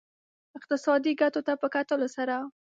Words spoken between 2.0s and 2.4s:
سره.